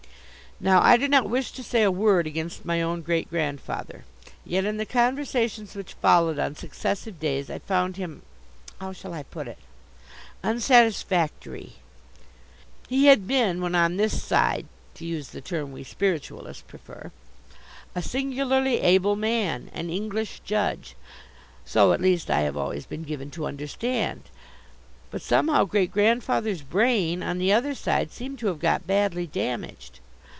Now 0.63 0.79
I 0.83 0.95
do 0.95 1.07
not 1.07 1.27
wish 1.27 1.51
to 1.53 1.63
say 1.63 1.81
a 1.81 1.89
word 1.89 2.27
against 2.27 2.65
my 2.65 2.83
own 2.83 3.01
great 3.01 3.27
grandfather. 3.31 4.05
Yet 4.45 4.63
in 4.63 4.77
the 4.77 4.85
conversations 4.85 5.73
which 5.75 5.95
followed 5.95 6.37
on 6.37 6.53
successive 6.53 7.19
days 7.19 7.49
I 7.49 7.57
found 7.57 7.97
him 7.97 8.21
how 8.79 8.93
shall 8.93 9.11
I 9.15 9.23
put 9.23 9.47
it? 9.47 9.57
unsatisfactory. 10.43 11.77
He 12.87 13.07
had 13.07 13.25
been, 13.27 13.59
when 13.59 13.73
on 13.73 13.97
this 13.97 14.21
side 14.21 14.67
to 14.93 15.03
use 15.05 15.29
the 15.29 15.41
term 15.41 15.71
we 15.71 15.83
Spiritualists 15.83 16.61
prefer 16.61 17.09
a 17.95 18.03
singularly 18.03 18.81
able 18.81 19.15
man, 19.15 19.71
an 19.73 19.89
English 19.89 20.41
judge; 20.45 20.95
so 21.65 21.91
at 21.91 21.99
least 21.99 22.29
I 22.29 22.41
have 22.41 22.55
always 22.55 22.85
been 22.85 23.01
given 23.01 23.31
to 23.31 23.47
understand. 23.47 24.25
But 25.09 25.23
somehow 25.23 25.65
Great 25.65 25.91
grandfather's 25.91 26.61
brain, 26.61 27.23
on 27.23 27.39
the 27.39 27.51
other 27.51 27.73
side, 27.73 28.11
seemed 28.11 28.37
to 28.39 28.47
have 28.47 28.59
got 28.59 28.85
badly 28.85 29.25
damaged. 29.25 29.99